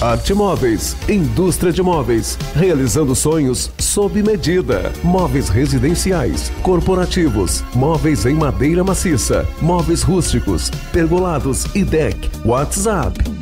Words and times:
Arte 0.00 0.32
Móveis, 0.34 0.96
indústria 1.08 1.72
de 1.72 1.82
móveis, 1.82 2.36
realizando 2.56 3.14
sonhos 3.14 3.70
sob 3.78 4.20
medida. 4.22 4.92
Móveis 5.04 5.48
residenciais, 5.48 6.50
corporativos, 6.62 7.62
móveis 7.74 8.26
em 8.26 8.34
madeira 8.34 8.82
maciça, 8.82 9.46
móveis 9.60 10.02
rústicos, 10.02 10.70
pergolados 10.92 11.66
e 11.76 11.84
deck. 11.84 12.18
WhatsApp 12.44 13.41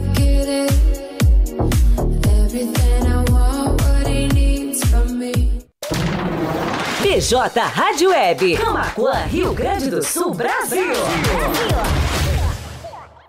BJ 7.01 7.61
Rádio 7.61 8.11
Web, 8.11 8.57
Camacuã, 8.57 9.15
Rio 9.31 9.55
Grande 9.55 9.89
do 9.89 10.03
Sul, 10.03 10.35
Brasil. 10.35 10.85
Brasil. 10.85 12.06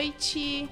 Noite. 0.00 0.66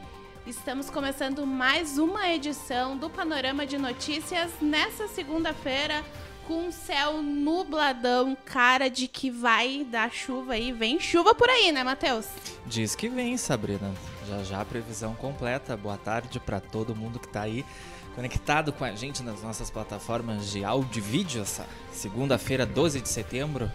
Estamos 0.46 0.88
começando 0.88 1.46
mais 1.46 1.98
uma 1.98 2.30
edição 2.30 2.96
do 2.96 3.10
Panorama 3.10 3.66
de 3.66 3.76
Notícias 3.76 4.50
nessa 4.58 5.06
segunda-feira 5.06 6.02
com 6.46 6.68
um 6.68 6.72
céu 6.72 7.22
nubladão, 7.22 8.34
cara 8.46 8.88
de 8.88 9.06
que 9.06 9.30
vai 9.30 9.84
dar 9.84 10.10
chuva 10.10 10.54
aí. 10.54 10.72
Vem 10.72 10.98
chuva 10.98 11.34
por 11.34 11.46
aí, 11.50 11.70
né, 11.70 11.84
Matheus? 11.84 12.26
Diz 12.64 12.94
que 12.94 13.10
vem, 13.10 13.36
Sabrina. 13.36 13.92
Já 14.26 14.42
já 14.44 14.60
a 14.62 14.64
previsão 14.64 15.14
completa. 15.14 15.76
Boa 15.76 15.98
tarde 15.98 16.40
para 16.40 16.58
todo 16.58 16.96
mundo 16.96 17.18
que 17.18 17.28
tá 17.28 17.42
aí 17.42 17.66
conectado 18.14 18.72
com 18.72 18.84
a 18.86 18.92
gente 18.92 19.22
nas 19.22 19.42
nossas 19.42 19.68
plataformas 19.68 20.50
de 20.50 20.64
áudio 20.64 21.00
e 21.00 21.02
vídeo 21.02 21.42
essa 21.42 21.66
segunda-feira, 21.92 22.64
12 22.64 23.02
de 23.02 23.10
setembro. 23.10 23.70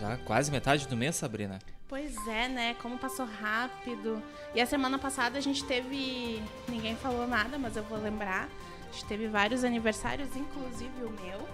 Já 0.00 0.16
quase 0.16 0.50
metade 0.50 0.88
do 0.88 0.96
mês, 0.96 1.16
Sabrina. 1.16 1.58
Pois 1.88 2.26
é, 2.26 2.48
né? 2.48 2.74
Como 2.82 2.98
passou 2.98 3.26
rápido. 3.26 4.22
E 4.54 4.60
a 4.60 4.66
semana 4.66 4.98
passada 4.98 5.38
a 5.38 5.40
gente 5.40 5.64
teve. 5.64 6.42
Ninguém 6.68 6.96
falou 6.96 7.26
nada, 7.26 7.58
mas 7.58 7.76
eu 7.76 7.82
vou 7.84 7.98
lembrar. 7.98 8.48
A 8.88 8.92
gente 8.92 9.04
teve 9.04 9.28
vários 9.28 9.62
aniversários, 9.62 10.34
inclusive 10.34 11.04
o 11.04 11.10
meu. 11.10 11.46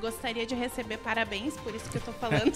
Gostaria 0.00 0.46
de 0.46 0.54
receber 0.54 0.98
parabéns, 0.98 1.56
por 1.58 1.74
isso 1.74 1.90
que 1.90 1.98
eu 1.98 2.02
tô 2.02 2.12
falando. 2.12 2.52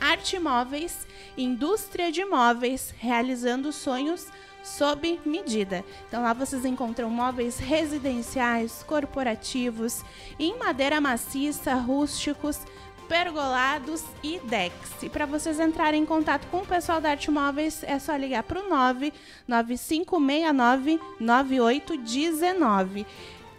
Arte 0.00 0.38
Móveis, 0.38 1.08
indústria 1.36 2.12
de 2.12 2.24
móveis, 2.24 2.94
realizando 2.96 3.72
sonhos 3.72 4.28
sob 4.62 5.18
medida. 5.24 5.82
Então 6.08 6.22
lá 6.22 6.32
vocês 6.32 6.64
encontram 6.64 7.10
móveis 7.10 7.58
residenciais, 7.58 8.84
corporativos, 8.84 10.04
em 10.38 10.56
madeira 10.58 11.00
maciça, 11.00 11.74
rústicos, 11.74 12.60
pergolados 13.08 14.04
e 14.22 14.38
decks. 14.38 15.02
E 15.02 15.08
para 15.08 15.26
vocês 15.26 15.58
entrarem 15.58 16.02
em 16.02 16.06
contato 16.06 16.46
com 16.46 16.58
o 16.58 16.66
pessoal 16.66 17.00
da 17.00 17.10
Arte 17.10 17.28
Móveis, 17.28 17.82
é 17.82 17.98
só 17.98 18.14
ligar 18.14 18.44
para 18.44 18.60
o 18.60 18.68
99569 18.68 21.00
9819. 21.18 23.04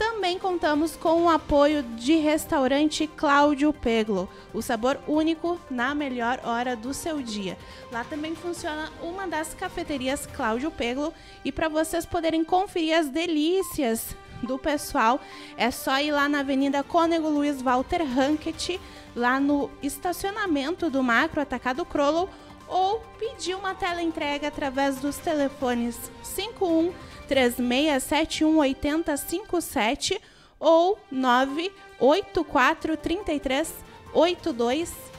Também 0.02 0.40
contamos 0.40 0.96
com 0.96 1.26
o 1.26 1.30
apoio 1.30 1.84
de 1.84 2.16
restaurante 2.16 3.06
Cláudio 3.06 3.72
Peglo, 3.72 4.28
o 4.52 4.60
sabor 4.60 4.98
único 5.08 5.62
na 5.70 5.94
melhor 5.94 6.42
hora 6.44 6.76
do 6.76 6.92
seu 6.92 7.22
dia. 7.22 7.56
Lá 7.92 8.04
também 8.04 8.34
funciona 8.34 8.92
uma 9.04 9.28
das 9.28 9.54
cafeterias 9.54 10.26
Cláudio 10.26 10.72
Peglo 10.72 11.14
e 11.46 11.52
para 11.52 11.70
vocês 11.70 12.04
poderem 12.04 12.44
conferir 12.44 12.98
as 12.98 13.10
delícias 13.10 14.16
do 14.42 14.58
pessoal, 14.58 15.22
é 15.56 15.70
só 15.70 16.00
ir 16.00 16.12
lá 16.12 16.28
na 16.28 16.40
Avenida 16.40 16.82
Cônego 16.82 17.30
Luiz 17.30 17.62
Walter 17.62 18.04
Rankett, 18.04 18.82
lá 19.16 19.40
no 19.40 19.70
estacionamento 19.84 20.90
do 20.90 21.04
Macro 21.04 21.42
Atacado 21.42 21.86
Crollo 21.86 22.28
ou 22.72 23.02
pedir 23.20 23.54
uma 23.54 23.76
tela 23.76 24.02
entrega 24.02 24.48
através 24.48 25.00
dos 25.00 25.18
telefones 25.18 26.00
51 26.24 26.94
3671 27.28 28.58
8057 28.58 30.22
ou 30.58 30.98
984 31.12 32.98
33 32.98 33.74
82 34.14 35.12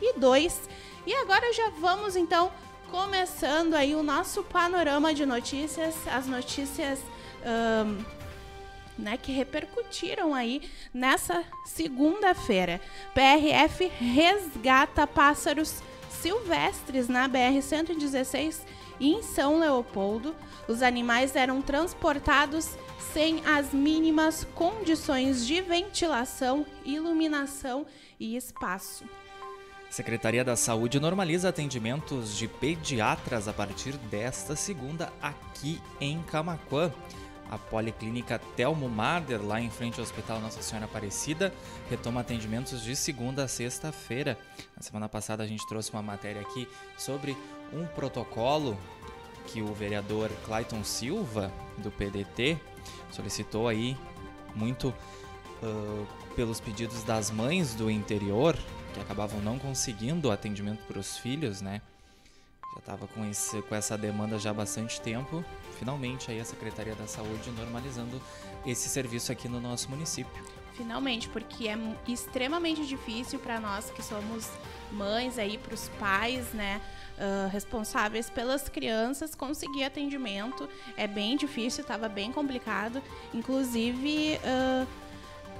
32. 0.00 0.68
E 1.06 1.14
agora 1.14 1.52
já 1.52 1.70
vamos 1.78 2.16
então 2.16 2.50
começando 2.90 3.74
aí 3.74 3.94
o 3.94 4.02
nosso 4.02 4.42
panorama 4.42 5.12
de 5.12 5.26
notícias, 5.26 5.94
as 6.08 6.26
notícias 6.26 7.00
ahn, 7.44 8.02
né, 8.98 9.18
que 9.18 9.30
repercutiram 9.30 10.34
aí 10.34 10.62
nessa 10.94 11.44
segunda-feira. 11.66 12.80
PRF 13.14 13.88
resgata 13.88 15.06
pássaros 15.06 15.82
silvestres 16.26 17.06
na 17.06 17.28
BR-116 17.28 18.62
em 19.00 19.22
São 19.22 19.60
Leopoldo. 19.60 20.34
Os 20.66 20.82
animais 20.82 21.36
eram 21.36 21.62
transportados 21.62 22.76
sem 23.12 23.46
as 23.46 23.72
mínimas 23.72 24.44
condições 24.52 25.46
de 25.46 25.60
ventilação, 25.60 26.66
iluminação 26.84 27.86
e 28.18 28.36
espaço. 28.36 29.04
Secretaria 29.88 30.44
da 30.44 30.56
Saúde 30.56 30.98
normaliza 30.98 31.48
atendimentos 31.48 32.36
de 32.36 32.48
pediatras 32.48 33.46
a 33.46 33.52
partir 33.52 33.96
desta 33.96 34.56
segunda 34.56 35.12
aqui 35.22 35.80
em 36.00 36.20
Camaquã. 36.24 36.92
A 37.50 37.58
Policlínica 37.58 38.40
Telmo 38.56 38.88
Marder, 38.88 39.44
lá 39.44 39.60
em 39.60 39.70
frente 39.70 39.98
ao 39.98 40.04
Hospital 40.04 40.40
Nossa 40.40 40.62
Senhora 40.62 40.86
Aparecida, 40.86 41.52
retoma 41.88 42.20
atendimentos 42.20 42.82
de 42.82 42.96
segunda 42.96 43.44
a 43.44 43.48
sexta-feira. 43.48 44.38
Na 44.76 44.82
semana 44.82 45.08
passada 45.08 45.42
a 45.42 45.46
gente 45.46 45.66
trouxe 45.68 45.92
uma 45.92 46.02
matéria 46.02 46.40
aqui 46.40 46.68
sobre 46.96 47.36
um 47.72 47.86
protocolo 47.86 48.76
que 49.46 49.62
o 49.62 49.72
vereador 49.72 50.30
Clayton 50.44 50.82
Silva, 50.82 51.52
do 51.78 51.90
PDT, 51.90 52.58
solicitou 53.10 53.68
aí 53.68 53.96
muito 54.54 54.92
ah, 55.62 56.04
pelos 56.34 56.60
pedidos 56.60 57.02
das 57.02 57.30
mães 57.30 57.74
do 57.74 57.90
interior, 57.90 58.56
que 58.92 59.00
acabavam 59.00 59.40
não 59.40 59.58
conseguindo 59.58 60.30
atendimento 60.30 60.84
para 60.86 60.98
os 60.98 61.16
filhos, 61.18 61.60
né? 61.60 61.80
Já 62.76 62.80
estava 62.80 63.06
com, 63.08 63.24
esse- 63.24 63.62
com 63.62 63.74
essa 63.74 63.96
demanda 63.96 64.38
já 64.38 64.50
há 64.50 64.54
bastante 64.54 65.00
tempo. 65.00 65.42
Finalmente 65.78 66.30
aí 66.30 66.38
a 66.38 66.44
Secretaria 66.44 66.94
da 66.94 67.06
Saúde 67.06 67.50
normalizando 67.50 68.20
esse 68.66 68.88
serviço 68.88 69.32
aqui 69.32 69.48
no 69.48 69.60
nosso 69.60 69.88
município. 69.90 70.44
Finalmente, 70.74 71.26
porque 71.30 71.68
é 71.68 71.78
extremamente 72.06 72.84
difícil 72.86 73.38
para 73.38 73.58
nós 73.58 73.90
que 73.90 74.02
somos 74.02 74.50
mães 74.92 75.38
aí, 75.38 75.56
para 75.56 75.72
os 75.72 75.88
pais, 75.98 76.52
né, 76.52 76.82
ah, 77.18 77.48
responsáveis 77.50 78.28
pelas 78.28 78.68
crianças, 78.68 79.34
conseguir 79.34 79.84
atendimento. 79.84 80.68
É 80.94 81.06
bem 81.06 81.34
difícil, 81.36 81.80
estava 81.80 82.10
bem 82.10 82.30
complicado. 82.30 83.02
Inclusive, 83.32 84.38
ah, 84.44 84.86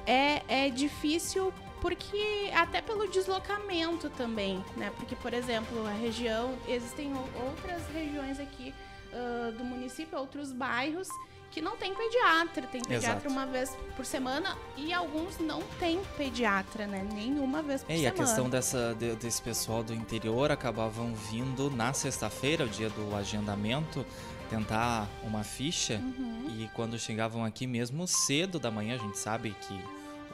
é, 0.06 0.42
é 0.66 0.68
difícil 0.70 1.50
porque 1.80 2.50
até 2.54 2.80
pelo 2.80 3.06
deslocamento 3.08 4.08
também, 4.10 4.64
né? 4.76 4.92
Porque, 4.96 5.14
por 5.16 5.32
exemplo, 5.34 5.86
a 5.86 5.92
região, 5.92 6.54
existem 6.68 7.12
outras 7.44 7.82
regiões 7.92 8.38
aqui 8.40 8.74
ah, 9.12 9.52
do 9.56 9.64
município, 9.64 10.18
outros 10.18 10.52
bairros 10.52 11.08
que 11.50 11.60
não 11.62 11.76
tem 11.76 11.94
pediatra, 11.94 12.66
tem 12.66 12.82
pediatra 12.82 13.10
Exato. 13.20 13.28
uma 13.28 13.46
vez 13.46 13.74
por 13.96 14.04
semana 14.04 14.58
e 14.76 14.92
alguns 14.92 15.38
não 15.38 15.62
tem 15.78 16.00
pediatra, 16.16 16.86
né? 16.86 17.06
Nenhuma 17.14 17.62
vez 17.62 17.82
por 17.82 17.92
É, 17.92 17.94
e 17.94 17.98
semana. 18.00 18.14
a 18.14 18.18
questão 18.26 18.50
dessa, 18.50 18.94
de- 18.98 19.14
desse 19.16 19.40
pessoal 19.40 19.82
do 19.82 19.94
interior 19.94 20.50
acabavam 20.50 21.14
vindo 21.14 21.70
na 21.70 21.92
sexta-feira, 21.92 22.64
o 22.64 22.68
dia 22.68 22.90
do 22.90 23.14
agendamento, 23.14 24.04
tentar 24.50 25.08
uma 25.22 25.42
ficha. 25.44 25.94
Uhum. 25.94 26.46
E 26.58 26.68
quando 26.74 26.98
chegavam 26.98 27.44
aqui 27.44 27.66
mesmo 27.66 28.06
cedo 28.06 28.58
da 28.58 28.70
manhã, 28.70 28.96
a 28.96 28.98
gente 28.98 29.18
sabe 29.18 29.56
que 29.66 29.80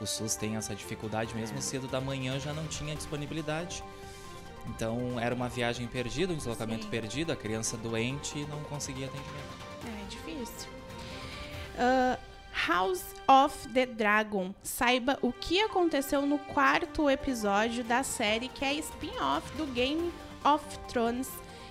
o 0.01 0.05
SUS 0.05 0.35
tem 0.35 0.55
essa 0.55 0.75
dificuldade, 0.75 1.35
mesmo 1.35 1.61
cedo 1.61 1.87
da 1.87 2.01
manhã 2.01 2.39
já 2.39 2.53
não 2.53 2.67
tinha 2.67 2.95
disponibilidade. 2.95 3.83
Então 4.67 5.19
era 5.19 5.35
uma 5.35 5.49
viagem 5.49 5.87
perdida, 5.87 6.33
um 6.33 6.37
deslocamento 6.37 6.85
Sim. 6.85 6.89
perdido, 6.89 7.31
a 7.31 7.35
criança 7.35 7.77
doente 7.77 8.45
não 8.49 8.61
conseguia 8.63 9.07
atendimento. 9.07 9.63
É 9.85 10.09
difícil. 10.09 10.69
Ah, 11.77 12.17
House 12.67 13.03
of 13.27 13.67
the 13.69 13.85
Dragon. 13.85 14.53
Saiba 14.61 15.17
o 15.21 15.33
que 15.33 15.59
aconteceu 15.61 16.21
no 16.25 16.37
quarto 16.37 17.09
episódio 17.09 17.83
da 17.83 18.03
série, 18.03 18.47
que 18.47 18.63
é 18.63 18.73
spin-off 18.75 19.51
do 19.57 19.65
Game 19.67 20.13
of 20.45 20.63
Thrones, 20.87 21.29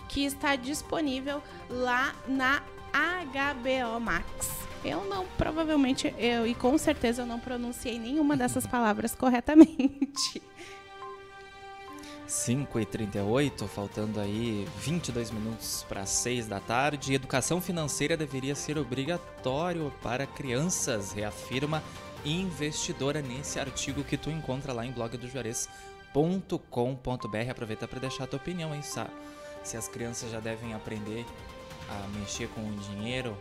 que 0.08 0.24
está 0.24 0.56
disponível 0.56 1.42
lá 1.70 2.14
na 2.26 2.62
HBO 2.92 4.00
Max. 4.00 4.61
Eu 4.84 5.04
não, 5.04 5.26
provavelmente, 5.38 6.12
eu 6.18 6.46
e 6.46 6.54
com 6.54 6.76
certeza 6.76 7.22
eu 7.22 7.26
não 7.26 7.38
pronunciei 7.38 7.98
nenhuma 7.98 8.36
dessas 8.36 8.66
palavras 8.66 9.14
corretamente. 9.14 10.42
5h38, 12.28 13.68
faltando 13.68 14.18
aí 14.18 14.66
22 14.78 15.30
minutos 15.30 15.84
para 15.88 16.06
6 16.06 16.46
da 16.46 16.58
tarde. 16.58 17.12
Educação 17.12 17.60
financeira 17.60 18.16
deveria 18.16 18.54
ser 18.54 18.78
obrigatório 18.78 19.92
para 20.02 20.26
crianças, 20.26 21.12
reafirma 21.12 21.82
investidora 22.24 23.20
nesse 23.20 23.60
artigo 23.60 24.02
que 24.02 24.16
tu 24.16 24.30
encontra 24.30 24.72
lá 24.72 24.86
em 24.86 24.92
blogdojuarez.com.br. 24.92 27.50
Aproveita 27.50 27.86
para 27.86 28.00
deixar 28.00 28.24
a 28.24 28.26
tua 28.26 28.38
opinião 28.38 28.72
aí, 28.72 28.82
sabe? 28.82 29.10
Se 29.62 29.76
as 29.76 29.86
crianças 29.86 30.30
já 30.30 30.40
devem 30.40 30.72
aprender 30.72 31.26
a 31.88 32.18
mexer 32.18 32.48
com 32.48 32.62
o 32.62 32.76
dinheiro, 32.76 33.36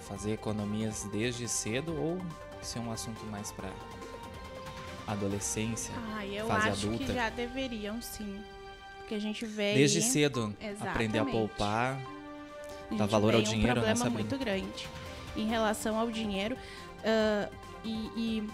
fazer 0.00 0.32
economias 0.32 1.04
desde 1.12 1.46
cedo 1.48 1.94
ou 2.00 2.20
se 2.62 2.78
é 2.78 2.80
um 2.80 2.90
assunto 2.92 3.24
mais 3.26 3.50
para 3.52 3.70
adolescência, 5.06 5.92
Ah, 6.16 6.24
eu 6.26 6.46
fase 6.46 6.68
acho 6.68 6.86
adulta. 6.86 7.04
que 7.04 7.12
já 7.12 7.28
deveriam, 7.30 8.00
sim. 8.00 8.40
Porque 8.98 9.14
a 9.14 9.18
gente 9.18 9.44
vê 9.44 9.74
Desde 9.74 10.00
cedo, 10.00 10.54
aprender 10.80 11.18
a 11.18 11.22
Exatamente. 11.22 11.30
poupar. 11.32 11.98
A 12.90 12.94
gente 12.94 13.10
valor 13.10 13.34
ao 13.34 13.42
dinheiro, 13.42 13.70
um 13.70 13.74
problema 13.74 13.96
Sabrina? 13.96 14.18
muito 14.20 14.38
grande 14.38 14.88
em 15.36 15.46
relação 15.46 15.98
ao 15.98 16.10
dinheiro. 16.10 16.56
ah, 17.04 17.48
e, 17.84 17.90
e 18.16 18.48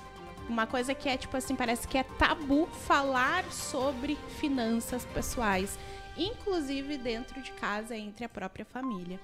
uma 0.48 0.66
coisa 0.66 0.94
que 0.94 1.06
é, 1.08 1.16
tipo 1.18 1.36
assim, 1.36 1.54
parece 1.54 1.86
que 1.86 1.98
é 1.98 2.02
tabu 2.02 2.66
falar 2.86 3.44
sobre 3.52 4.16
finanças 4.40 5.04
pessoais, 5.04 5.78
inclusive 6.16 6.96
dentro 6.96 7.42
de 7.42 7.50
casa, 7.52 7.94
entre 7.94 8.24
a 8.24 8.28
própria 8.28 8.64
família. 8.64 9.20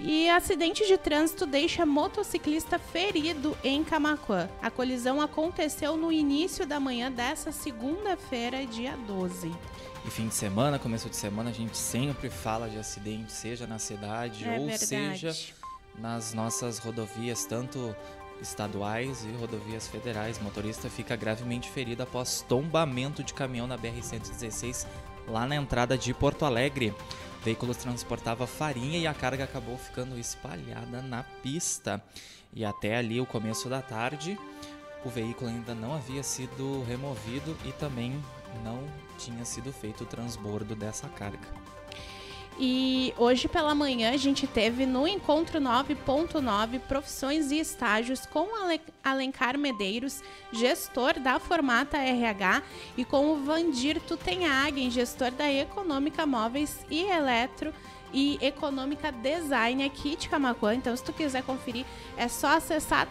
E 0.00 0.28
acidente 0.28 0.86
de 0.86 0.98
trânsito 0.98 1.46
deixa 1.46 1.86
motociclista 1.86 2.78
ferido 2.78 3.56
em 3.62 3.84
Camaquã. 3.84 4.48
A 4.60 4.70
colisão 4.70 5.20
aconteceu 5.20 5.96
no 5.96 6.10
início 6.10 6.66
da 6.66 6.80
manhã 6.80 7.10
dessa 7.10 7.52
segunda-feira, 7.52 8.66
dia 8.66 8.96
12. 9.06 9.52
E 10.04 10.10
fim 10.10 10.28
de 10.28 10.34
semana, 10.34 10.78
começo 10.78 11.08
de 11.08 11.16
semana, 11.16 11.50
a 11.50 11.52
gente 11.52 11.76
sempre 11.76 12.28
fala 12.28 12.68
de 12.68 12.76
acidente, 12.76 13.32
seja 13.32 13.66
na 13.66 13.78
cidade 13.78 14.44
é 14.44 14.58
ou 14.58 14.66
verdade. 14.66 14.86
seja 14.86 15.54
nas 15.98 16.34
nossas 16.34 16.78
rodovias, 16.78 17.44
tanto 17.46 17.94
estaduais 18.42 19.24
e 19.24 19.32
rodovias 19.38 19.86
federais. 19.88 20.38
O 20.38 20.42
motorista 20.42 20.90
fica 20.90 21.16
gravemente 21.16 21.70
ferido 21.70 22.02
após 22.02 22.44
tombamento 22.46 23.22
de 23.22 23.32
caminhão 23.32 23.66
na 23.66 23.78
BR-116 23.78 24.86
lá 25.28 25.46
na 25.46 25.56
entrada 25.56 25.96
de 25.96 26.12
Porto 26.12 26.44
Alegre. 26.44 26.92
Veículo 27.44 27.74
transportava 27.74 28.46
farinha 28.46 28.98
e 28.98 29.06
a 29.06 29.12
carga 29.12 29.44
acabou 29.44 29.76
ficando 29.76 30.18
espalhada 30.18 31.02
na 31.02 31.22
pista. 31.42 32.02
E 32.54 32.64
até 32.64 32.96
ali, 32.96 33.20
o 33.20 33.26
começo 33.26 33.68
da 33.68 33.82
tarde, 33.82 34.38
o 35.04 35.10
veículo 35.10 35.50
ainda 35.50 35.74
não 35.74 35.94
havia 35.94 36.22
sido 36.22 36.82
removido 36.84 37.54
e 37.66 37.72
também 37.72 38.18
não 38.64 38.82
tinha 39.18 39.44
sido 39.44 39.70
feito 39.74 40.04
o 40.04 40.06
transbordo 40.06 40.74
dessa 40.74 41.06
carga. 41.10 41.63
E 42.58 43.12
hoje 43.18 43.48
pela 43.48 43.74
manhã 43.74 44.12
a 44.12 44.16
gente 44.16 44.46
teve 44.46 44.86
no 44.86 45.08
Encontro 45.08 45.60
9.9 45.60 46.78
Profissões 46.80 47.50
e 47.50 47.58
Estágios 47.58 48.26
com 48.26 48.54
Ale- 48.62 48.80
Alencar 49.02 49.58
Medeiros, 49.58 50.22
gestor 50.52 51.18
da 51.18 51.40
Formata 51.40 51.98
RH, 51.98 52.62
e 52.96 53.04
com 53.04 53.32
o 53.32 53.44
Vandir 53.44 54.00
Tutenhagen, 54.00 54.88
gestor 54.88 55.32
da 55.32 55.50
Econômica 55.50 56.24
Móveis 56.24 56.86
e 56.88 57.02
Eletro 57.02 57.74
e 58.12 58.38
Econômica 58.40 59.10
Design 59.10 59.84
aqui 59.84 60.14
de 60.14 60.28
Camacuã. 60.28 60.76
Então, 60.76 60.96
se 60.96 61.02
tu 61.02 61.12
quiser 61.12 61.42
conferir, 61.42 61.84
é 62.16 62.28
só 62.28 62.56
acessar 62.56 63.08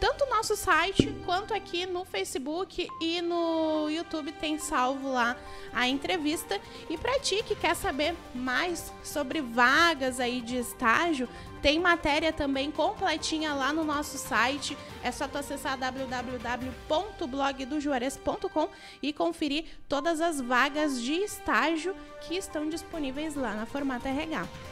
tanto 0.00 0.24
o 0.24 0.30
nosso 0.30 0.56
site 0.56 1.14
quanto 1.24 1.54
aqui 1.54 1.86
no 1.86 2.04
Facebook 2.04 2.88
e 3.00 3.22
no 3.22 3.88
YouTube 3.88 4.32
tem 4.32 4.58
salvo 4.58 5.12
lá 5.12 5.36
a 5.72 5.88
entrevista. 5.88 6.60
E 6.88 6.98
para 6.98 7.18
ti 7.20 7.42
que 7.42 7.54
quer 7.54 7.74
saber 7.74 8.14
mais 8.34 8.92
sobre 9.02 9.40
vagas 9.40 10.20
aí 10.20 10.40
de 10.40 10.56
estágio, 10.56 11.28
tem 11.62 11.78
matéria 11.78 12.32
também 12.32 12.70
completinha 12.70 13.52
lá 13.52 13.70
no 13.72 13.84
nosso 13.84 14.16
site. 14.18 14.76
É 15.02 15.10
só 15.12 15.28
tu 15.28 15.38
acessar 15.38 15.78
www.blogdojuarez.com 15.78 18.68
e 19.02 19.12
conferir 19.12 19.66
todas 19.88 20.20
as 20.20 20.40
vagas 20.40 21.00
de 21.00 21.12
estágio 21.12 21.94
que 22.22 22.36
estão 22.36 22.68
disponíveis 22.68 23.34
lá 23.34 23.54
na 23.54 23.66
Formata 23.66 24.08
RH. 24.08 24.69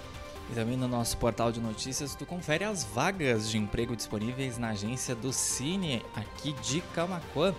E 0.51 0.55
também 0.55 0.77
no 0.77 0.89
nosso 0.89 1.17
portal 1.19 1.53
de 1.53 1.61
notícias 1.61 2.15
tu 2.15 2.25
confere 2.25 2.65
as 2.65 2.83
vagas 2.83 3.51
de 3.51 3.59
emprego 3.59 3.95
disponíveis 3.95 4.57
na 4.57 4.71
agência 4.71 5.15
do 5.15 5.31
Cine 5.33 6.03
aqui 6.15 6.55
de 6.55 6.81
Camacuã, 6.95 7.55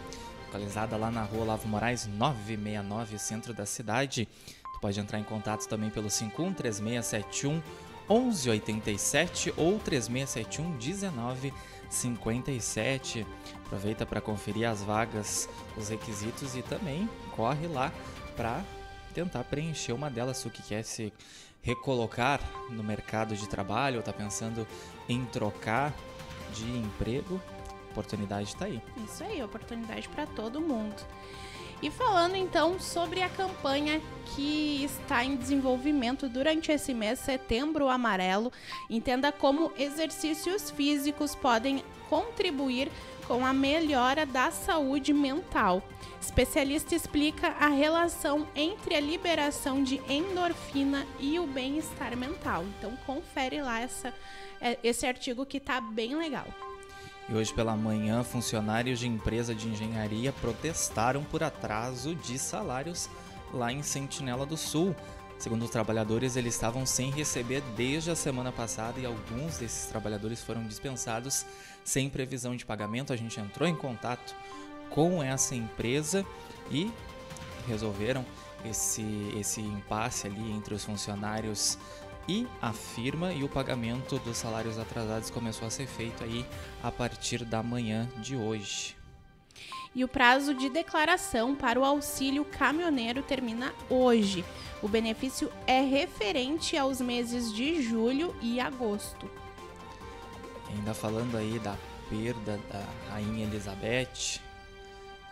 localizada 0.47 0.97
lá 0.97 1.11
na 1.11 1.23
rua 1.23 1.43
Olavo 1.43 1.67
Moraes 1.67 2.07
969, 2.07 3.19
centro 3.19 3.53
da 3.53 3.65
cidade. 3.65 4.27
Tu 4.73 4.79
pode 4.81 4.99
entrar 4.99 5.19
em 5.19 5.23
contato 5.23 5.67
também 5.67 5.91
pelo 5.91 6.09
51 6.09 6.53
3671 6.53 7.61
1187 8.09 9.53
ou 9.55 9.77
3671 9.77 10.69
1957. 10.69 13.27
Aproveita 13.65 14.03
para 14.03 14.19
conferir 14.19 14.67
as 14.67 14.81
vagas, 14.81 15.47
os 15.77 15.89
requisitos 15.89 16.55
e 16.55 16.63
também 16.63 17.07
corre 17.35 17.67
lá 17.67 17.93
para 18.35 18.63
tentar 19.23 19.43
preencher 19.43 19.93
uma 19.93 20.09
delas. 20.09 20.37
Se 20.37 20.49
que 20.49 20.61
quer 20.63 20.83
se 20.83 21.11
recolocar 21.61 22.39
no 22.69 22.83
mercado 22.83 23.35
de 23.35 23.47
trabalho 23.47 23.95
ou 23.95 23.99
está 23.99 24.13
pensando 24.13 24.65
em 25.07 25.25
trocar 25.25 25.93
de 26.53 26.65
emprego, 26.77 27.41
oportunidade 27.91 28.49
está 28.49 28.65
aí. 28.65 28.81
Isso 29.05 29.23
aí, 29.23 29.43
oportunidade 29.43 30.07
para 30.07 30.25
todo 30.25 30.61
mundo. 30.61 30.95
E 31.81 31.89
falando 31.89 32.35
então 32.35 32.79
sobre 32.79 33.21
a 33.21 33.29
campanha 33.29 34.01
que 34.35 34.83
está 34.83 35.23
em 35.23 35.35
desenvolvimento 35.37 36.27
durante 36.27 36.71
esse 36.71 36.93
mês, 36.93 37.19
Setembro 37.19 37.87
Amarelo, 37.87 38.51
entenda 38.89 39.31
como 39.31 39.71
exercícios 39.77 40.69
físicos 40.71 41.35
podem 41.35 41.83
contribuir 42.09 42.91
com 43.29 43.45
a 43.45 43.53
melhora 43.53 44.25
da 44.25 44.49
saúde 44.49 45.13
mental. 45.13 45.83
Especialista 46.19 46.95
explica 46.95 47.49
a 47.59 47.67
relação 47.67 48.47
entre 48.55 48.95
a 48.95 48.99
liberação 48.99 49.83
de 49.83 50.01
endorfina 50.11 51.05
e 51.19 51.37
o 51.37 51.45
bem-estar 51.45 52.17
mental. 52.17 52.65
Então 52.65 52.97
confere 53.05 53.61
lá 53.61 53.79
essa, 53.79 54.11
é, 54.59 54.79
esse 54.83 55.05
artigo 55.05 55.45
que 55.45 55.57
está 55.57 55.79
bem 55.79 56.15
legal. 56.15 56.47
E 57.29 57.35
hoje 57.35 57.53
pela 57.53 57.75
manhã, 57.77 58.23
funcionários 58.23 58.97
de 58.97 59.07
empresa 59.07 59.53
de 59.53 59.67
engenharia 59.67 60.33
protestaram 60.33 61.23
por 61.23 61.43
atraso 61.43 62.15
de 62.15 62.39
salários 62.39 63.07
lá 63.53 63.71
em 63.71 63.83
Sentinela 63.83 64.43
do 64.43 64.57
Sul. 64.57 64.95
Segundo 65.39 65.63
os 65.63 65.69
trabalhadores, 65.69 66.35
eles 66.35 66.53
estavam 66.53 66.85
sem 66.85 67.09
receber 67.09 67.61
desde 67.77 68.11
a 68.11 68.15
semana 68.15 68.51
passada 68.51 68.99
e 68.99 69.05
alguns 69.05 69.57
desses 69.57 69.85
trabalhadores 69.85 70.43
foram 70.43 70.67
dispensados 70.67 71.45
sem 71.81 72.09
previsão 72.09 72.57
de 72.57 72.65
pagamento. 72.65 73.13
A 73.13 73.15
gente 73.15 73.39
entrou 73.39 73.67
em 73.67 73.73
contato 73.73 74.35
com 74.89 75.23
essa 75.23 75.55
empresa 75.55 76.25
e 76.69 76.91
resolveram 77.65 78.25
esse, 78.65 79.01
esse 79.39 79.61
impasse 79.61 80.27
ali 80.27 80.51
entre 80.51 80.73
os 80.73 80.83
funcionários 80.83 81.77
e 82.27 82.45
a 82.61 82.73
firma 82.73 83.31
e 83.31 83.41
o 83.41 83.47
pagamento 83.47 84.19
dos 84.19 84.35
salários 84.35 84.77
atrasados 84.77 85.29
começou 85.29 85.67
a 85.67 85.71
ser 85.71 85.87
feito 85.87 86.21
aí 86.21 86.45
a 86.83 86.91
partir 86.91 87.45
da 87.45 87.63
manhã 87.63 88.09
de 88.21 88.35
hoje. 88.35 88.98
E 89.95 90.03
o 90.03 90.07
prazo 90.07 90.53
de 90.53 90.69
declaração 90.69 91.55
para 91.55 91.79
o 91.79 91.83
auxílio 91.83 92.45
caminhoneiro 92.45 93.23
termina 93.23 93.73
hoje. 93.89 94.45
O 94.81 94.87
benefício 94.87 95.51
é 95.65 95.81
referente 95.81 96.77
aos 96.77 97.01
meses 97.01 97.53
de 97.53 97.81
julho 97.81 98.35
e 98.41 98.59
agosto. 98.59 99.29
Ainda 100.69 100.93
falando 100.93 101.35
aí 101.35 101.57
da 101.59 101.75
perda 102.09 102.59
da 102.71 102.85
rainha 103.09 103.45
Elizabeth, 103.45 104.39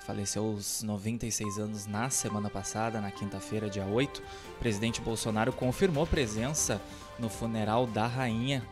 faleceu 0.05 0.43
aos 0.43 0.81
96 0.83 1.59
anos 1.59 1.85
na 1.85 2.09
semana 2.09 2.49
passada, 2.49 2.99
na 3.01 3.11
quinta-feira, 3.11 3.69
dia 3.69 3.85
8. 3.85 4.23
O 4.55 4.59
presidente 4.59 5.01
Bolsonaro 5.01 5.53
confirmou 5.53 6.07
presença 6.07 6.81
no 7.19 7.29
funeral 7.29 7.85
da 7.85 8.07
rainha, 8.07 8.65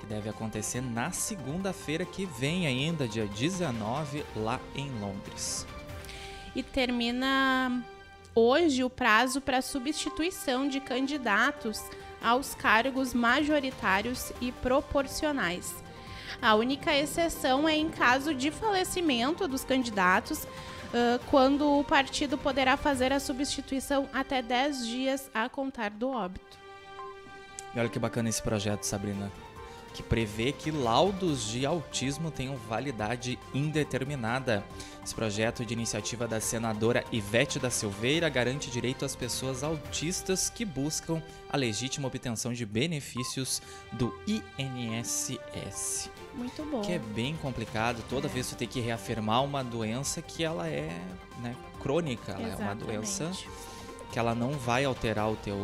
que 0.00 0.06
deve 0.06 0.28
acontecer 0.28 0.80
na 0.80 1.12
segunda-feira 1.12 2.04
que 2.04 2.24
vem, 2.26 2.66
ainda, 2.66 3.06
dia 3.06 3.26
19, 3.26 4.24
lá 4.34 4.58
em 4.74 4.90
Londres. 4.98 5.66
E 6.56 6.62
termina 6.62 7.84
hoje 8.34 8.82
o 8.82 8.90
prazo 8.90 9.40
para 9.40 9.62
substituição 9.62 10.66
de 10.66 10.80
candidatos 10.80 11.80
aos 12.20 12.54
cargos 12.54 13.14
majoritários 13.14 14.32
e 14.40 14.50
proporcionais. 14.50 15.74
A 16.42 16.54
única 16.54 16.96
exceção 16.96 17.68
é 17.68 17.76
em 17.76 17.90
caso 17.90 18.34
de 18.34 18.50
falecimento 18.50 19.46
dos 19.46 19.62
candidatos, 19.62 20.46
quando 21.30 21.78
o 21.78 21.84
partido 21.84 22.36
poderá 22.36 22.76
fazer 22.76 23.12
a 23.12 23.20
substituição 23.20 24.08
até 24.12 24.42
10 24.42 24.86
dias 24.86 25.30
a 25.32 25.48
contar 25.48 25.90
do 25.90 26.08
óbito. 26.08 26.58
E 27.74 27.78
olha 27.78 27.88
que 27.88 27.98
bacana 27.98 28.28
esse 28.28 28.42
projeto, 28.42 28.82
Sabrina, 28.82 29.30
que 29.92 30.02
prevê 30.02 30.52
que 30.52 30.70
laudos 30.70 31.48
de 31.48 31.66
autismo 31.66 32.30
tenham 32.30 32.56
validade 32.56 33.38
indeterminada. 33.52 34.64
Esse 35.04 35.14
projeto 35.14 35.64
de 35.64 35.72
iniciativa 35.74 36.28
da 36.28 36.40
senadora 36.40 37.04
Ivete 37.10 37.58
da 37.58 37.70
Silveira 37.70 38.28
garante 38.28 38.70
direito 38.70 39.04
às 39.04 39.16
pessoas 39.16 39.62
autistas 39.64 40.50
que 40.50 40.64
buscam 40.64 41.22
a 41.50 41.56
legítima 41.56 42.06
obtenção 42.06 42.52
de 42.52 42.64
benefícios 42.64 43.60
do 43.92 44.14
INSS. 44.26 46.10
Muito 46.34 46.62
bom. 46.64 46.82
Que 46.82 46.92
é 46.92 46.98
bem 46.98 47.36
complicado. 47.36 48.04
Toda 48.08 48.28
é. 48.28 48.30
vez 48.30 48.48
tu 48.48 48.56
tem 48.56 48.68
que 48.68 48.80
reafirmar 48.80 49.42
uma 49.42 49.64
doença 49.64 50.22
que 50.22 50.44
ela 50.44 50.68
é 50.68 50.88
né, 51.40 51.56
crônica. 51.80 52.32
Ela 52.32 52.46
Exatamente. 52.48 52.62
é 52.62 52.64
uma 52.64 52.74
doença 52.74 53.32
que 54.12 54.18
ela 54.18 54.34
não 54.34 54.52
vai 54.52 54.84
alterar 54.84 55.30
o 55.30 55.36
teu 55.36 55.56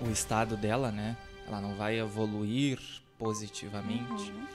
o 0.00 0.10
estado 0.10 0.56
dela, 0.56 0.90
né? 0.90 1.16
Ela 1.46 1.60
não 1.60 1.74
vai 1.74 1.98
evoluir 1.98 2.78
positivamente. 3.18 4.30
Uhum. 4.30 4.46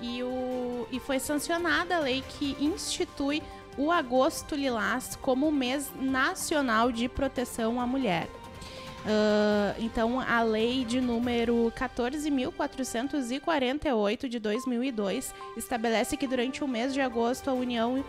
E, 0.00 0.22
o, 0.22 0.88
e 0.90 0.98
foi 0.98 1.18
sancionada 1.18 1.96
a 1.96 2.00
lei 2.00 2.24
que 2.28 2.56
institui 2.60 3.42
o 3.78 3.90
Agosto 3.90 4.54
Lilás 4.54 5.16
como 5.16 5.50
mês 5.50 5.90
nacional 5.98 6.92
de 6.92 7.08
proteção 7.08 7.80
à 7.80 7.86
mulher. 7.86 8.28
Uh, 9.02 9.74
então, 9.80 10.20
a 10.20 10.42
lei 10.42 10.84
de 10.84 11.00
número 11.00 11.72
14.448 11.76 14.28
de 14.28 14.38
2002 14.38 15.34
estabelece 15.56 16.16
que 16.16 16.28
durante 16.28 16.62
o 16.62 16.68
mês 16.68 16.94
de 16.94 17.00
agosto 17.00 17.50
a 17.50 17.52
União, 17.52 18.04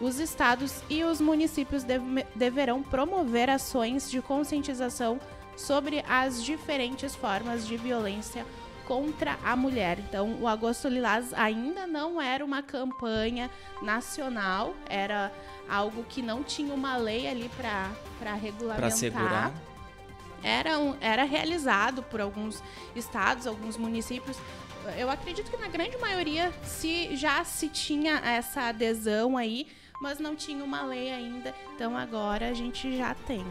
os 0.00 0.20
estados 0.20 0.84
e 0.88 1.02
os 1.02 1.20
municípios 1.20 1.82
deve, 1.82 2.24
deverão 2.34 2.80
promover 2.80 3.50
ações 3.50 4.08
de 4.08 4.22
conscientização 4.22 5.18
sobre 5.56 6.04
as 6.08 6.42
diferentes 6.42 7.14
formas 7.14 7.66
de 7.66 7.76
violência 7.76 8.46
contra 8.86 9.36
a 9.44 9.56
mulher. 9.56 9.98
Então, 9.98 10.36
o 10.40 10.46
Agosto 10.46 10.88
Lilás 10.88 11.34
ainda 11.34 11.86
não 11.86 12.22
era 12.22 12.44
uma 12.44 12.62
campanha 12.62 13.50
nacional, 13.82 14.74
era 14.88 15.32
algo 15.68 16.04
que 16.04 16.22
não 16.22 16.44
tinha 16.44 16.72
uma 16.72 16.96
lei 16.96 17.26
ali 17.26 17.50
para 17.56 18.34
regulamentar. 18.34 18.76
Para 18.76 18.90
segurar 18.90 19.52
era, 20.42 20.78
um, 20.78 20.96
era 21.00 21.24
realizado 21.24 22.02
por 22.04 22.20
alguns 22.20 22.62
estados, 22.94 23.46
alguns 23.46 23.76
municípios. 23.76 24.36
Eu 24.96 25.10
acredito 25.10 25.50
que 25.50 25.56
na 25.56 25.66
grande 25.66 25.96
maioria 25.98 26.52
se 26.62 27.16
já 27.16 27.42
se 27.44 27.68
tinha 27.68 28.20
essa 28.24 28.68
adesão 28.68 29.36
aí, 29.36 29.66
mas 30.00 30.20
não 30.20 30.36
tinha 30.36 30.62
uma 30.62 30.82
lei 30.82 31.10
ainda. 31.10 31.52
Então 31.74 31.96
agora 31.96 32.48
a 32.48 32.52
gente 32.52 32.96
já 32.96 33.14
tem. 33.14 33.44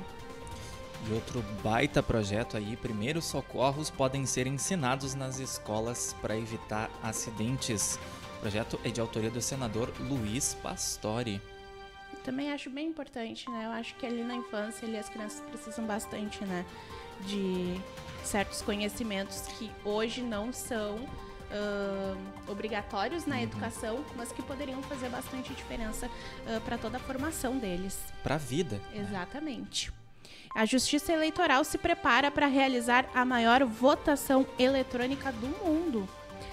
E 1.07 1.13
outro 1.13 1.43
baita 1.63 2.01
projeto 2.01 2.57
aí, 2.57 2.75
primeiros 2.75 3.25
socorros 3.25 3.91
podem 3.91 4.25
ser 4.25 4.47
ensinados 4.47 5.13
nas 5.13 5.37
escolas 5.39 6.15
para 6.21 6.35
evitar 6.35 6.89
acidentes. 7.03 7.99
O 8.37 8.39
projeto 8.41 8.79
é 8.83 8.89
de 8.89 8.99
autoria 8.99 9.29
do 9.29 9.41
senador 9.41 9.93
Luiz 9.99 10.55
Pastori. 10.63 11.39
Também 12.23 12.51
acho 12.51 12.71
bem 12.71 12.87
importante, 12.87 13.47
né? 13.51 13.65
Eu 13.65 13.71
acho 13.71 13.95
que 13.95 14.05
ali 14.05 14.23
na 14.23 14.33
infância 14.33 14.87
ali, 14.87 14.97
as 14.97 15.07
crianças 15.07 15.41
precisam 15.41 15.85
bastante, 15.85 16.43
né? 16.43 16.65
De 17.21 17.79
certos 18.23 18.63
conhecimentos 18.63 19.41
que 19.59 19.71
hoje 19.83 20.23
não 20.23 20.51
são 20.51 20.95
uh, 20.95 22.17
obrigatórios 22.47 23.27
na 23.27 23.35
uhum. 23.35 23.43
educação, 23.43 24.05
mas 24.15 24.31
que 24.31 24.41
poderiam 24.41 24.81
fazer 24.83 25.09
bastante 25.09 25.53
diferença 25.53 26.07
uh, 26.07 26.61
para 26.61 26.79
toda 26.79 26.97
a 26.97 26.99
formação 26.99 27.59
deles. 27.59 27.99
Para 28.23 28.35
a 28.35 28.39
vida. 28.39 28.81
Né? 28.91 29.05
Exatamente. 29.07 29.91
Né? 29.91 30.04
A 30.53 30.65
Justiça 30.65 31.11
Eleitoral 31.11 31.63
se 31.63 31.77
prepara 31.77 32.31
para 32.31 32.47
realizar 32.47 33.09
a 33.13 33.25
maior 33.25 33.63
votação 33.65 34.47
eletrônica 34.57 35.31
do 35.31 35.47
mundo. 35.47 36.07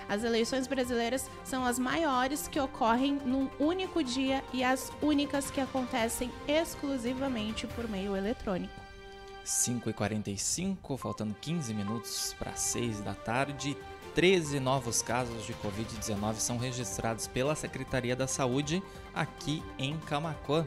As 0.08 0.24
eleições 0.24 0.66
brasileiras 0.66 1.30
são 1.44 1.64
as 1.64 1.78
maiores 1.78 2.48
que 2.48 2.60
ocorrem 2.60 3.20
num 3.24 3.48
único 3.58 4.02
dia 4.02 4.42
e 4.52 4.62
as 4.62 4.92
únicas 5.00 5.50
que 5.50 5.60
acontecem 5.60 6.30
exclusivamente 6.46 7.66
por 7.66 7.88
meio 7.88 8.16
eletrônico. 8.16 8.74
5h45, 9.44 10.96
faltando 10.96 11.34
15 11.40 11.74
minutos 11.74 12.34
para 12.38 12.54
6 12.54 13.00
da 13.00 13.14
tarde. 13.14 13.76
13 14.14 14.60
novos 14.60 15.00
casos 15.00 15.46
de 15.46 15.54
Covid-19 15.54 16.34
são 16.34 16.58
registrados 16.58 17.26
pela 17.26 17.54
Secretaria 17.54 18.14
da 18.14 18.26
Saúde 18.26 18.82
aqui 19.14 19.62
em 19.78 19.98
Camacuã. 20.00 20.66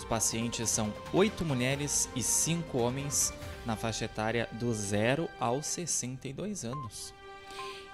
Os 0.00 0.04
pacientes 0.06 0.70
são 0.70 0.90
8 1.12 1.44
mulheres 1.44 2.08
e 2.16 2.22
5 2.22 2.78
homens 2.78 3.34
na 3.66 3.76
faixa 3.76 4.06
etária 4.06 4.48
do 4.52 4.72
0 4.72 5.28
aos 5.38 5.66
62 5.66 6.64
anos. 6.64 7.12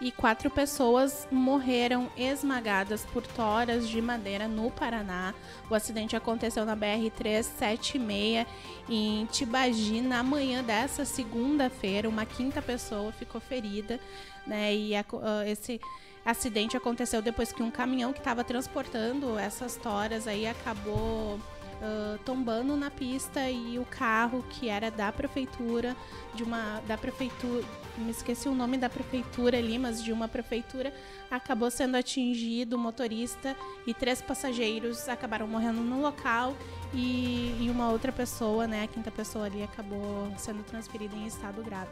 e 0.00 0.12
quatro 0.12 0.48
pessoas 0.48 1.26
morreram 1.32 2.08
esmagadas 2.16 3.04
por 3.06 3.26
toras 3.26 3.88
de 3.88 4.00
madeira 4.00 4.46
no 4.46 4.70
Paraná. 4.70 5.34
O 5.68 5.74
acidente 5.74 6.14
aconteceu 6.14 6.64
na 6.64 6.76
BR-376 6.76 8.46
em 8.88 9.26
Tibagi 9.26 10.00
na 10.00 10.22
manhã 10.22 10.62
dessa 10.62 11.04
segunda-feira. 11.04 12.08
Uma 12.08 12.24
quinta 12.24 12.62
pessoa 12.62 13.10
ficou 13.10 13.40
ferida, 13.40 13.98
né? 14.46 14.72
E 14.72 14.94
a, 14.94 15.00
uh, 15.00 15.42
esse 15.44 15.80
acidente 16.24 16.76
aconteceu 16.76 17.20
depois 17.20 17.50
que 17.50 17.64
um 17.64 17.70
caminhão 17.70 18.12
que 18.12 18.20
estava 18.20 18.44
transportando 18.44 19.36
essas 19.36 19.76
toras 19.76 20.28
aí 20.28 20.46
acabou 20.46 21.40
uh, 21.80 22.18
tombando 22.24 22.76
na 22.76 22.90
pista 22.90 23.48
e 23.50 23.78
o 23.78 23.84
carro 23.84 24.44
que 24.50 24.68
era 24.68 24.90
da 24.90 25.10
prefeitura, 25.12 25.96
de 26.34 26.42
uma 26.42 26.80
da 26.86 26.96
prefeitura, 26.96 27.64
me 27.96 28.10
esqueci 28.10 28.48
o 28.48 28.54
nome 28.54 28.76
da 28.76 28.88
prefeitura 28.88 29.58
ali, 29.58 29.78
mas 29.78 30.02
de 30.02 30.12
uma 30.12 30.28
prefeitura, 30.28 30.92
acabou 31.30 31.70
sendo 31.70 31.96
atingido 31.96 32.76
o 32.76 32.78
motorista 32.78 33.56
e 33.86 33.94
três 33.94 34.20
passageiros 34.20 35.08
acabaram 35.08 35.46
morrendo 35.46 35.80
no 35.80 36.00
local 36.00 36.54
e, 36.92 37.56
e 37.60 37.70
uma 37.70 37.90
outra 37.90 38.12
pessoa, 38.12 38.66
né, 38.66 38.84
a 38.84 38.86
quinta 38.86 39.10
pessoa 39.10 39.46
ali 39.46 39.62
acabou 39.62 40.32
sendo 40.36 40.62
transferida 40.64 41.14
em 41.16 41.26
estado 41.26 41.62
grave. 41.62 41.90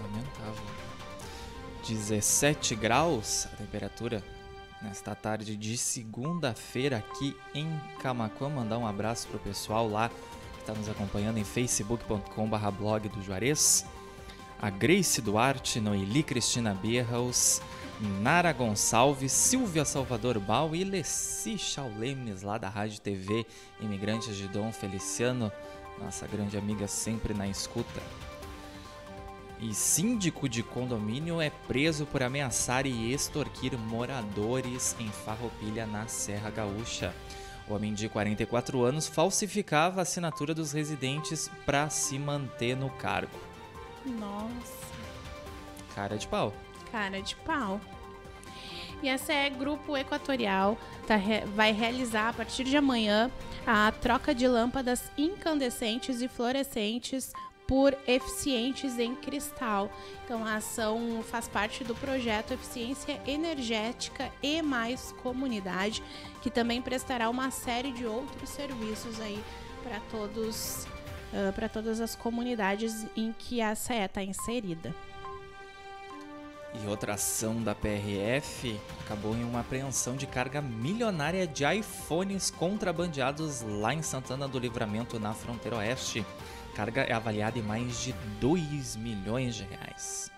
Lamentável. 0.00 0.82
17 1.86 2.76
graus 2.76 3.46
a 3.52 3.56
temperatura 3.56 4.22
nesta 4.82 5.14
tarde 5.14 5.56
de 5.56 5.76
segunda-feira 5.76 6.98
aqui 6.98 7.36
em 7.54 7.68
Camacuã. 8.00 8.48
Mandar 8.48 8.78
um 8.78 8.86
abraço 8.86 9.28
pro 9.28 9.38
pessoal 9.38 9.88
lá 9.88 10.08
que 10.08 10.60
está 10.60 10.72
nos 10.72 10.88
acompanhando 10.88 11.38
em 11.38 11.44
facebook.com.br 11.44 12.70
blog 12.76 13.08
do 13.08 13.22
Juarez. 13.22 13.86
A 14.60 14.70
Grace 14.70 15.20
Duarte, 15.20 15.80
Noeli 15.80 16.22
Cristina 16.22 16.74
Berraus, 16.74 17.60
Nara 18.20 18.52
Gonçalves, 18.52 19.32
Silvia 19.32 19.84
Salvador 19.84 20.38
Bal 20.38 20.74
e 20.74 20.84
Leci 20.84 21.58
Chaulemes, 21.58 22.42
lá 22.42 22.58
da 22.58 22.68
Rádio 22.68 23.00
TV 23.00 23.46
Imigrantes 23.80 24.36
de 24.36 24.46
Dom 24.48 24.72
Feliciano, 24.72 25.50
nossa 26.00 26.26
grande 26.26 26.56
amiga 26.56 26.86
sempre 26.86 27.34
na 27.34 27.48
escuta. 27.48 28.00
E 29.62 29.72
síndico 29.72 30.48
de 30.48 30.60
condomínio 30.60 31.40
é 31.40 31.48
preso 31.48 32.04
por 32.04 32.20
ameaçar 32.20 32.84
e 32.84 33.12
extorquir 33.12 33.78
moradores 33.78 34.96
em 34.98 35.06
Farroupilha, 35.08 35.86
na 35.86 36.08
Serra 36.08 36.50
Gaúcha. 36.50 37.14
O 37.68 37.74
homem 37.74 37.94
de 37.94 38.08
44 38.08 38.82
anos 38.82 39.06
falsificava 39.06 40.00
a 40.00 40.02
assinatura 40.02 40.52
dos 40.52 40.72
residentes 40.72 41.48
para 41.64 41.88
se 41.88 42.18
manter 42.18 42.76
no 42.76 42.90
cargo. 42.90 43.38
Nossa. 44.04 44.84
Cara 45.94 46.18
de 46.18 46.26
pau. 46.26 46.52
Cara 46.90 47.22
de 47.22 47.36
pau. 47.36 47.80
E 49.00 49.08
a 49.08 49.16
CE 49.16 49.48
Grupo 49.56 49.96
Equatorial 49.96 50.76
tá, 51.06 51.14
vai 51.54 51.70
realizar 51.70 52.30
a 52.30 52.32
partir 52.32 52.64
de 52.64 52.76
amanhã 52.76 53.30
a 53.64 53.92
troca 53.92 54.34
de 54.34 54.48
lâmpadas 54.48 55.04
incandescentes 55.16 56.20
e 56.20 56.26
fluorescentes 56.26 57.32
por 57.66 57.96
eficientes 58.06 58.98
em 58.98 59.14
cristal. 59.14 59.90
Então, 60.24 60.44
a 60.44 60.56
ação 60.56 61.22
faz 61.22 61.48
parte 61.48 61.84
do 61.84 61.94
projeto 61.94 62.52
Eficiência 62.52 63.20
Energética 63.26 64.30
e 64.42 64.60
Mais 64.62 65.12
Comunidade, 65.22 66.02
que 66.42 66.50
também 66.50 66.82
prestará 66.82 67.30
uma 67.30 67.50
série 67.50 67.92
de 67.92 68.06
outros 68.06 68.50
serviços 68.50 69.20
aí 69.20 69.42
para 69.82 70.00
todos, 70.10 70.86
uh, 71.32 71.52
para 71.54 71.68
todas 71.68 72.00
as 72.00 72.14
comunidades 72.14 73.06
em 73.16 73.32
que 73.32 73.60
a 73.60 73.74
CE 73.74 73.94
está 73.94 74.22
inserida. 74.22 74.94
E 76.74 76.86
outra 76.88 77.14
ação 77.14 77.62
da 77.62 77.74
PRF 77.74 78.80
acabou 79.04 79.36
em 79.36 79.44
uma 79.44 79.60
apreensão 79.60 80.16
de 80.16 80.26
carga 80.26 80.62
milionária 80.62 81.46
de 81.46 81.64
iPhones 81.64 82.50
contrabandeados 82.50 83.60
lá 83.60 83.92
em 83.92 84.00
Santana 84.00 84.48
do 84.48 84.58
Livramento, 84.58 85.20
na 85.20 85.34
fronteira 85.34 85.76
oeste 85.76 86.24
carga 86.74 87.02
é 87.02 87.12
avaliada 87.12 87.58
em 87.58 87.62
mais 87.62 88.00
de 88.00 88.12
2 88.40 88.96
milhões 88.96 89.54
de 89.54 89.64
reais. 89.64 90.30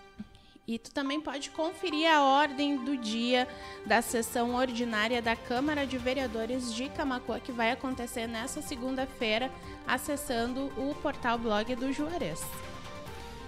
E 0.67 0.79
tu 0.79 0.91
também 0.91 1.21
pode 1.21 1.51
conferir 1.51 2.09
a 2.11 2.23
ordem 2.23 2.83
do 2.83 2.97
dia 2.97 3.47
da 3.85 4.01
sessão 4.01 4.55
ordinária 4.55 5.21
da 5.21 5.35
Câmara 5.35 5.85
de 5.85 5.95
Vereadores 5.97 6.73
de 6.73 6.89
Camacuã, 6.89 7.39
que 7.39 7.51
vai 7.51 7.71
acontecer 7.71 8.25
nessa 8.25 8.63
segunda-feira, 8.63 9.51
acessando 9.85 10.71
o 10.75 10.95
portal 11.03 11.37
blog 11.37 11.75
do 11.75 11.93
Juarez. 11.93 12.41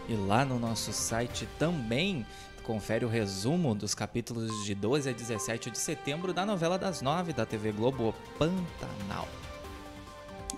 E 0.07 0.13
lá 0.13 0.45
no 0.45 0.59
nosso 0.59 0.93
site 0.93 1.47
também 1.57 2.23
confere 2.61 3.03
o 3.03 3.09
resumo 3.09 3.73
dos 3.73 3.95
capítulos 3.95 4.63
de 4.63 4.75
12 4.75 5.09
a 5.09 5.13
17 5.13 5.71
de 5.71 5.77
setembro 5.79 6.33
da 6.33 6.45
novela 6.45 6.77
das 6.77 7.01
nove 7.01 7.33
da 7.33 7.45
TV 7.47 7.71
Globo 7.71 8.13
Pantanal. 8.37 9.27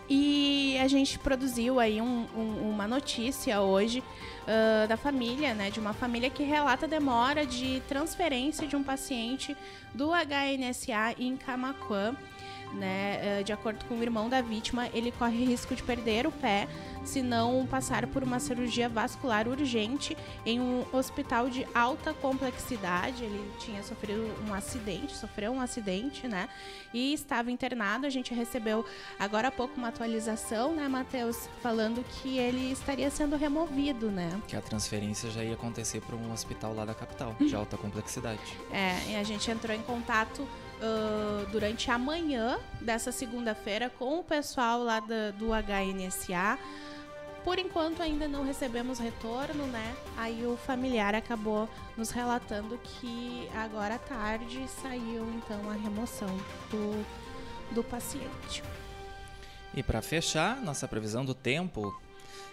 E 0.10 0.78
a 0.80 0.88
gente 0.88 1.19
produziu 1.19 1.80
aí 1.80 2.02
um, 2.02 2.25
um, 2.36 2.69
uma 2.71 2.88
notícia 2.88 3.62
hoje 3.62 3.99
uh, 3.99 4.88
da 4.88 4.97
família, 4.97 5.54
né? 5.54 5.69
De 5.69 5.80
uma 5.80 5.93
família 5.93 6.30
que 6.30 6.43
relata 6.43 6.86
a 6.86 6.89
demora 6.89 7.45
de 7.45 7.82
transferência 7.88 8.67
de 8.67 8.75
um 8.75 8.84
paciente 8.84 9.56
do 9.93 10.10
HNSA 10.10 11.15
em 11.19 11.38
Camacuã 11.38 12.15
né? 12.73 13.39
Eh, 13.39 13.43
de 13.43 13.51
acordo 13.51 13.84
com 13.86 13.95
o 13.95 14.01
irmão 14.01 14.29
da 14.29 14.41
vítima, 14.41 14.88
ele 14.93 15.12
corre 15.12 15.45
risco 15.45 15.75
de 15.75 15.84
perder 15.84 16.27
o 16.27 16.32
pé 16.32 16.67
se 17.03 17.21
não 17.21 17.65
passar 17.65 18.05
por 18.08 18.23
uma 18.23 18.39
cirurgia 18.39 18.88
vascular 18.88 19.47
urgente 19.47 20.15
em 20.45 20.60
um 20.60 20.86
hospital 20.93 21.49
de 21.49 21.65
alta 21.73 22.13
complexidade. 22.13 23.23
Ele 23.23 23.51
tinha 23.60 23.82
sofrido 23.84 24.32
um 24.47 24.53
acidente, 24.53 25.15
sofreu 25.15 25.51
um 25.51 25.62
acidente, 25.62 26.27
né? 26.27 26.47
E 26.93 27.13
estava 27.13 27.51
internado. 27.51 28.05
A 28.05 28.10
gente 28.10 28.34
recebeu 28.34 28.86
agora 29.19 29.47
há 29.47 29.51
pouco 29.51 29.77
uma 29.77 29.89
atualização, 29.89 30.73
né, 30.73 30.88
Matheus, 30.88 31.49
falando 31.62 32.03
que 32.03 32.38
ele 32.38 32.71
estaria 32.71 33.10
sendo 33.10 33.36
removido, 33.36 34.12
né? 34.12 34.39
Que 34.47 34.55
a 34.55 34.62
transferência 34.62 35.29
já 35.29 35.43
ia 35.43 35.53
acontecer 35.53 36.01
para 36.01 36.15
um 36.15 36.32
hospital 36.32 36.73
lá 36.73 36.86
da 36.86 36.93
capital, 36.93 37.36
de 37.39 37.53
alta 37.55 37.77
complexidade. 37.77 38.58
É, 38.71 39.12
e 39.12 39.15
a 39.15 39.23
gente 39.23 39.49
entrou 39.49 39.75
em 39.75 39.82
contato 39.82 40.47
uh, 40.81 41.45
durante 41.51 41.89
a 41.91 41.97
manhã 41.97 42.59
dessa 42.81 43.11
segunda-feira 43.11 43.89
com 43.89 44.19
o 44.19 44.23
pessoal 44.23 44.83
lá 44.83 44.99
do, 44.99 45.33
do 45.37 45.47
HNSA. 45.53 46.57
Por 47.43 47.57
enquanto 47.57 48.01
ainda 48.01 48.27
não 48.27 48.43
recebemos 48.43 48.99
retorno, 48.99 49.65
né? 49.67 49.95
Aí 50.17 50.45
o 50.45 50.57
familiar 50.57 51.15
acabou 51.15 51.69
nos 51.95 52.11
relatando 52.11 52.77
que 52.83 53.49
agora 53.55 53.95
à 53.95 53.99
tarde 53.99 54.67
saiu 54.81 55.25
então 55.35 55.69
a 55.69 55.73
remoção 55.73 56.29
do, 56.69 57.05
do 57.73 57.83
paciente. 57.83 58.61
E 59.73 59.81
para 59.81 60.01
fechar, 60.01 60.57
nossa 60.61 60.87
previsão 60.87 61.23
do 61.23 61.33
tempo, 61.33 61.97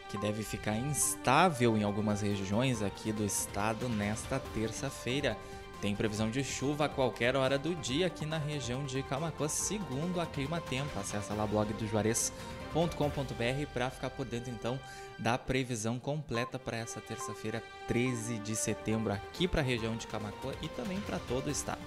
que 0.08 0.18
deve 0.18 0.42
ficar 0.42 0.76
instável 0.76 1.76
em 1.76 1.82
algumas 1.82 2.20
regiões 2.20 2.82
aqui 2.82 3.12
do 3.12 3.24
estado 3.24 3.88
nesta 3.88 4.38
terça-feira. 4.38 5.36
Tem 5.80 5.94
previsão 5.94 6.30
de 6.30 6.42
chuva 6.42 6.86
a 6.86 6.88
qualquer 6.88 7.36
hora 7.36 7.58
do 7.58 7.74
dia 7.74 8.06
aqui 8.06 8.24
na 8.24 8.38
região 8.38 8.84
de 8.84 9.02
Camacuã, 9.02 9.48
segundo 9.48 10.20
a 10.20 10.26
Clima 10.26 10.60
Tempo. 10.60 10.98
Acesse 10.98 11.32
lá 11.32 11.46
blog 11.46 11.72
do 11.74 11.86
Juarez.com.br 11.86 13.66
para 13.72 13.90
ficar 13.90 14.10
por 14.10 14.24
dentro 14.24 14.50
então 14.50 14.80
da 15.18 15.36
previsão 15.36 15.98
completa 15.98 16.58
para 16.58 16.76
essa 16.76 17.00
terça-feira, 17.00 17.62
13 17.88 18.38
de 18.38 18.56
setembro, 18.56 19.12
aqui 19.12 19.46
para 19.46 19.60
a 19.60 19.64
região 19.64 19.96
de 19.96 20.06
Camacuã 20.06 20.52
e 20.62 20.68
também 20.68 21.00
para 21.00 21.18
todo 21.18 21.46
o 21.46 21.50
estado. 21.50 21.80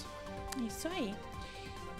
Isso 0.68 0.88
aí. 0.88 1.14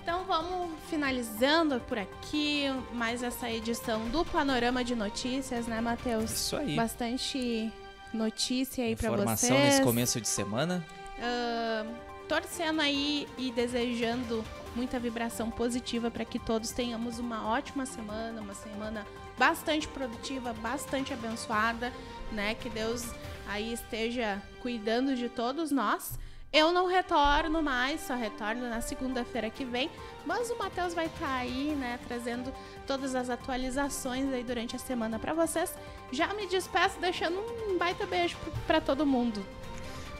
Então 0.02 0.26
vamos 0.26 0.72
finalizando 0.90 1.80
por 1.82 1.98
aqui 1.98 2.66
mais 2.94 3.22
essa 3.22 3.50
edição 3.50 4.08
do 4.10 4.26
Panorama 4.26 4.84
de 4.84 4.96
Notícias, 4.96 5.68
né, 5.68 5.82
Matheus? 5.82 6.32
Isso 6.32 6.56
aí. 6.56 6.76
Bastante 6.76 7.72
notícia 8.14 8.84
aí 8.84 8.96
para 8.96 9.10
vocês. 9.10 9.22
Informação 9.22 9.60
nesse 9.60 9.82
começo 9.82 10.20
de 10.20 10.28
semana. 10.28 10.84
Uh, 11.20 12.10
torcendo 12.28 12.80
aí 12.80 13.28
e 13.38 13.52
desejando 13.52 14.46
muita 14.76 15.00
vibração 15.00 15.50
positiva 15.50 16.12
para 16.12 16.24
que 16.24 16.38
todos 16.38 16.72
tenhamos 16.72 17.20
uma 17.20 17.50
ótima 17.50 17.86
semana, 17.86 18.40
uma 18.40 18.54
semana 18.54 19.06
bastante 19.38 19.88
produtiva, 19.88 20.54
bastante 20.54 21.14
abençoada, 21.14 21.92
né? 22.32 22.54
Que 22.54 22.70
Deus 22.70 23.10
aí 23.48 23.74
esteja 23.74 24.42
cuidando 24.62 25.16
de 25.16 25.28
todos 25.28 25.72
nós. 25.72 26.20
Eu 26.52 26.72
não 26.72 26.88
retorno 26.88 27.62
mais, 27.62 28.02
só 28.02 28.16
retorno 28.16 28.68
na 28.70 28.82
segunda-feira 28.82 29.52
que 29.52 29.64
vem, 29.64 29.90
mas 30.26 30.50
o 30.50 30.58
Matheus 30.58 30.96
vai 30.96 31.06
estar 31.06 31.28
tá 31.28 31.36
aí, 31.36 31.76
né, 31.76 32.00
trazendo 32.08 32.52
todas 32.88 33.14
as 33.14 33.30
atualizações 33.30 34.34
aí 34.34 34.44
durante 34.44 34.76
a 34.76 34.80
semana 34.80 35.20
para 35.20 35.32
vocês. 35.32 35.76
Já 36.12 36.34
me 36.34 36.48
despeço 36.48 37.00
deixando 37.00 37.40
um 37.68 37.78
baita 37.78 38.08
beijo 38.08 38.36
para 38.66 38.82
todo 38.82 39.06
mundo. 39.06 39.46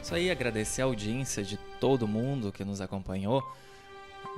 Isso 0.02 0.14
aí, 0.14 0.30
agradecer 0.30 0.82
a 0.82 0.86
audiência 0.86 1.44
de 1.44 1.56
todo 1.78 2.08
mundo 2.08 2.50
que 2.50 2.64
nos 2.64 2.80
acompanhou 2.80 3.42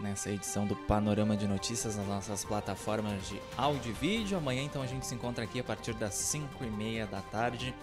nessa 0.00 0.30
edição 0.30 0.66
do 0.66 0.74
Panorama 0.74 1.36
de 1.36 1.46
Notícias 1.46 1.96
nas 1.96 2.06
nossas 2.06 2.44
plataformas 2.44 3.28
de 3.28 3.40
áudio 3.56 3.90
e 3.90 3.92
vídeo. 3.92 4.36
Amanhã, 4.36 4.62
então, 4.62 4.82
a 4.82 4.86
gente 4.86 5.06
se 5.06 5.14
encontra 5.14 5.44
aqui 5.44 5.60
a 5.60 5.64
partir 5.64 5.94
das 5.94 6.14
5 6.14 6.64
e 6.64 6.70
meia 6.70 7.06
da 7.06 7.20
tarde 7.20 7.74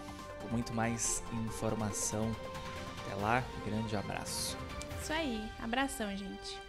com 0.42 0.48
muito 0.50 0.74
mais 0.74 1.24
informação 1.46 2.34
Até 3.06 3.16
lá, 3.16 3.44
grande 3.66 3.96
abraço. 3.96 4.58
Isso 5.02 5.14
aí. 5.14 5.50
Abração, 5.62 6.16
gente. 6.16 6.69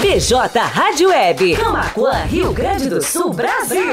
BJ 0.00 0.58
Rádio 0.58 1.10
Web. 1.10 1.56
Camacuã, 1.56 2.24
Rio 2.24 2.50
Grande 2.54 2.88
do 2.88 3.02
Sul, 3.02 3.34
Brasil. 3.34 3.92